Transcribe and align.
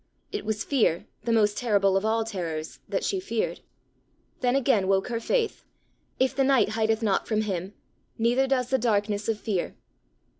It 0.31 0.45
was 0.45 0.63
fear, 0.63 1.05
the 1.25 1.31
most 1.31 1.59
terrible 1.59 1.95
of 1.95 2.03
all 2.03 2.23
terrors, 2.25 2.79
that 2.89 3.03
she 3.03 3.19
feared. 3.19 3.59
Then 4.39 4.55
again 4.55 4.87
woke 4.87 5.09
her 5.09 5.19
faith: 5.19 5.63
if 6.19 6.35
the 6.35 6.43
night 6.43 6.69
hideth 6.69 7.03
not 7.03 7.27
from 7.27 7.41
him, 7.41 7.75
neither 8.17 8.47
does 8.47 8.71
the 8.71 8.79
darkness 8.79 9.29
of 9.29 9.39
fear! 9.39 9.75